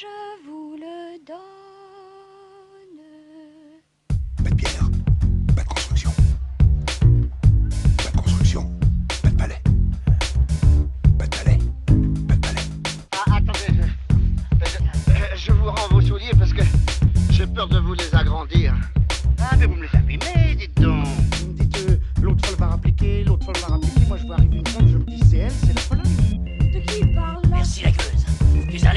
[0.00, 0.06] je
[0.44, 0.57] vous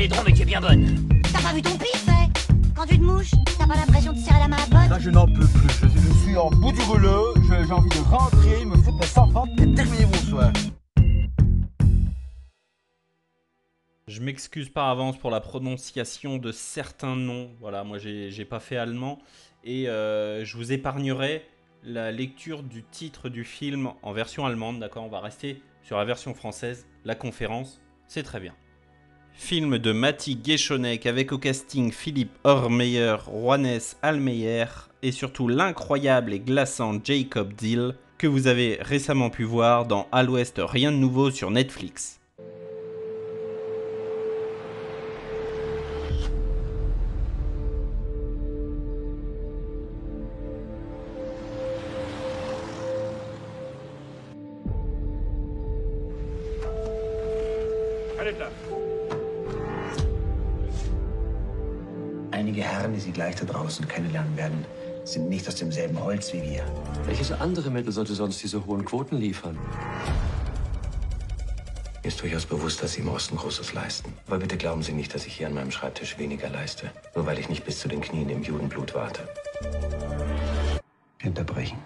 [0.01, 1.07] laidron mais tu es bien bonne.
[1.31, 2.27] T'as pas vu ton pif, hein
[2.75, 5.09] Quand tu te mouches, t'as pas l'impression de serrer la main à pote Là, je
[5.11, 5.69] n'en peux plus.
[5.83, 7.35] Je, je suis en bout du rouleau.
[7.47, 10.51] J'ai envie de rentrer, me foutre mes sans et terminer mon soir.
[14.07, 17.51] Je m'excuse par avance pour la prononciation de certains noms.
[17.59, 19.19] Voilà, moi j'ai j'ai pas fait allemand.
[19.63, 21.45] Et euh, je vous épargnerai
[21.83, 24.79] la lecture du titre du film en version allemande.
[24.79, 25.03] D'accord?
[25.03, 26.87] On va rester sur la version française.
[27.05, 28.55] La conférence, c'est très bien.
[29.33, 34.65] Film de Matti Geschonek avec au casting Philippe Hormeyer, Juanes Almeyer
[35.01, 40.23] et surtout l'incroyable et glaçant Jacob Dill que vous avez récemment pu voir dans À
[40.23, 42.20] l'Ouest Rien de nouveau sur Netflix.
[62.41, 64.65] Einige Herren, die Sie gleich da draußen kennenlernen werden,
[65.03, 66.63] sind nicht aus demselben Holz wie wir.
[67.05, 69.55] Welches andere Mittel sollte sonst diese hohen Quoten liefern?
[72.01, 74.11] Mir ist durchaus bewusst, dass Sie im Osten Großes leisten.
[74.25, 77.37] Aber bitte glauben Sie nicht, dass ich hier an meinem Schreibtisch weniger leiste, nur weil
[77.37, 79.21] ich nicht bis zu den Knien im Judenblut warte.
[81.23, 81.77] Unterbrechen.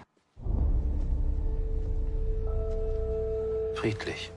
[3.74, 4.32] Friedlich.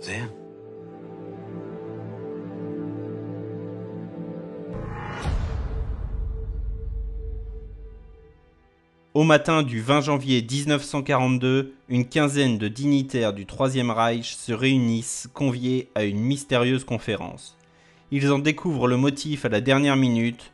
[0.00, 0.28] Sehr.
[9.18, 15.28] Au matin du 20 janvier 1942, une quinzaine de dignitaires du Troisième Reich se réunissent
[15.34, 17.58] conviés à une mystérieuse conférence.
[18.12, 20.52] Ils en découvrent le motif à la dernière minute.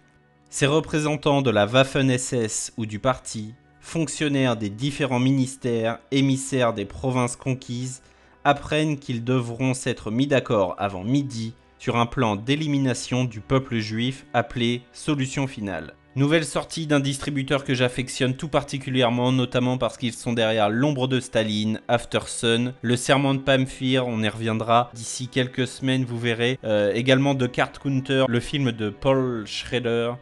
[0.49, 7.37] Ces représentants de la Waffen-SS ou du parti, fonctionnaires des différents ministères, émissaires des provinces
[7.37, 8.01] conquises,
[8.45, 14.25] apprennent qu'ils devront s'être mis d'accord avant midi sur un plan d'élimination du peuple juif
[14.33, 15.93] appelé Solution finale.
[16.17, 21.19] Nouvelle sortie d'un distributeur que j'affectionne tout particulièrement, notamment parce qu'ils sont derrière L'ombre de
[21.19, 26.61] Staline, After Sun, Le serment de Pamphire, on y reviendra d'ici quelques semaines, vous verrez.
[26.63, 30.13] Euh, également de Card Counter, le film de Paul Schrader,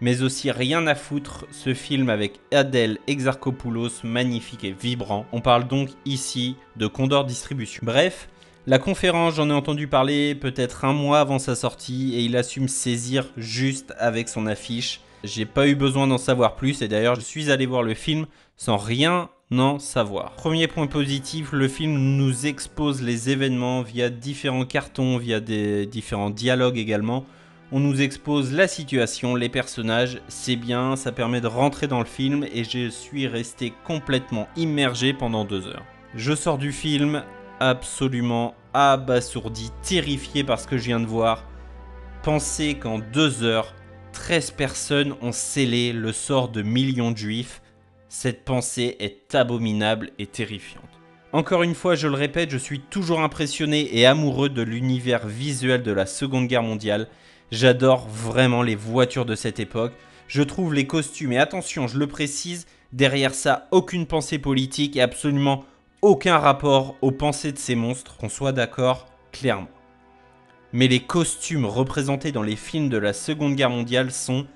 [0.00, 5.26] mais aussi Rien à foutre, ce film avec Adèle Exarchopoulos, magnifique et vibrant.
[5.30, 7.82] On parle donc ici de Condor Distribution.
[7.84, 8.28] Bref,
[8.66, 12.66] la conférence, j'en ai entendu parler peut-être un mois avant sa sortie et il assume
[12.66, 15.02] saisir juste avec son affiche.
[15.24, 18.26] J'ai pas eu besoin d'en savoir plus et d'ailleurs je suis allé voir le film
[18.56, 20.32] sans rien en savoir.
[20.32, 26.30] Premier point positif, le film nous expose les événements via différents cartons, via des différents
[26.30, 27.24] dialogues également.
[27.72, 32.04] On nous expose la situation, les personnages, c'est bien, ça permet de rentrer dans le
[32.04, 35.84] film et je suis resté complètement immergé pendant deux heures.
[36.14, 37.22] Je sors du film
[37.58, 41.44] absolument abasourdi, terrifié par ce que je viens de voir.
[42.22, 43.74] Pensez qu'en deux heures,
[44.16, 47.60] 13 personnes ont scellé le sort de millions de juifs.
[48.08, 50.88] Cette pensée est abominable et terrifiante.
[51.32, 55.82] Encore une fois, je le répète, je suis toujours impressionné et amoureux de l'univers visuel
[55.82, 57.08] de la Seconde Guerre mondiale.
[57.52, 59.92] J'adore vraiment les voitures de cette époque.
[60.28, 65.02] Je trouve les costumes, et attention, je le précise, derrière ça, aucune pensée politique et
[65.02, 65.64] absolument
[66.00, 69.75] aucun rapport aux pensées de ces monstres, qu'on soit d'accord clairement.
[70.72, 74.46] Mais les costumes représentés dans les films de la Seconde Guerre mondiale sont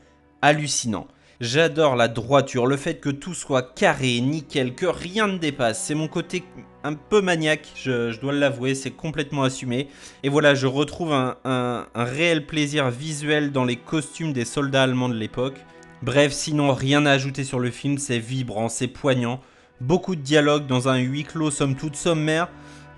[0.42, 1.06] hallucinants.
[1.40, 5.82] J'adore la droiture, le fait que tout soit carré, nickel, que rien ne dépasse.
[5.82, 6.44] C'est mon côté
[6.84, 9.88] un peu maniaque, je, dois l'avouer, c'est complètement assumé.
[10.22, 15.14] Et voilà, je retrouve un réel plaisir visuel dans les costumes des soldats allemands de
[15.14, 15.56] l'époque.
[16.02, 19.40] Bref, sinon rien à ajouter sur le film, c'est vibrant, c'est poignant.
[19.82, 22.48] Beaucoup de dialogues dans un huis clos, somme toute sommaire,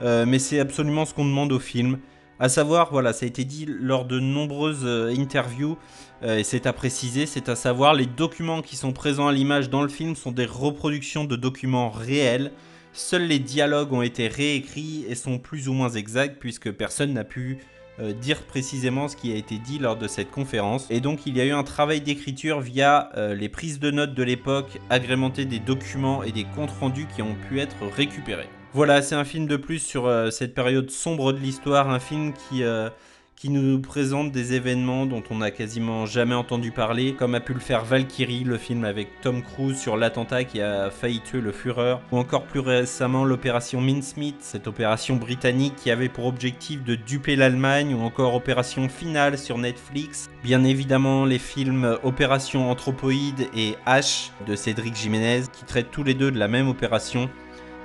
[0.02, 1.98] euh, mais c'est absolument ce qu'on demande au film.
[2.42, 5.78] À savoir, voilà, ça a été dit lors de nombreuses euh, interviews,
[6.24, 9.70] euh, et c'est à préciser, c'est à savoir, les documents qui sont présents à l'image
[9.70, 12.50] dans le film sont des reproductions de documents réels.
[12.92, 17.22] Seuls les dialogues ont été réécrits et sont plus ou moins exacts, puisque personne n'a
[17.22, 17.58] pu
[18.00, 20.88] euh, dire précisément ce qui a été dit lors de cette conférence.
[20.90, 24.22] Et donc il y a eu un travail d'écriture via les prises de notes de
[24.24, 28.48] l'époque, agrémenté des documents et des comptes rendus qui ont pu être récupérés.
[28.74, 32.32] Voilà, c'est un film de plus sur euh, cette période sombre de l'histoire, un film
[32.32, 32.88] qui, euh,
[33.36, 37.52] qui nous présente des événements dont on n'a quasiment jamais entendu parler, comme a pu
[37.52, 41.52] le faire Valkyrie, le film avec Tom Cruise sur l'attentat qui a failli tuer le
[41.52, 46.94] Führer, ou encore plus récemment l'opération Mincemeat, cette opération britannique qui avait pour objectif de
[46.94, 50.30] duper l'Allemagne, ou encore Opération Finale sur Netflix.
[50.42, 56.14] Bien évidemment les films Opération Anthropoïde et H de Cédric Jiménez, qui traitent tous les
[56.14, 57.28] deux de la même opération.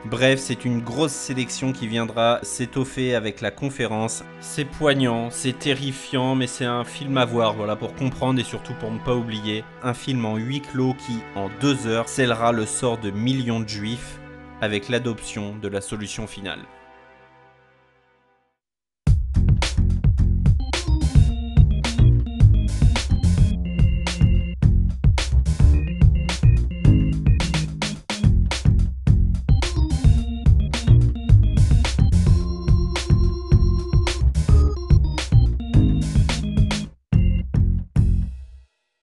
[0.06, 4.24] Bref, c'est une grosse sélection qui viendra s'étoffer avec la conférence.
[4.40, 8.74] C'est poignant, c'est terrifiant, mais c'est un film à voir, voilà, pour comprendre et surtout
[8.80, 9.64] pour ne pas oublier.
[9.84, 13.68] Un film en huis clos qui, en deux heures, scellera le sort de millions de
[13.68, 14.20] juifs
[14.62, 16.62] avec l'adoption de la solution finale.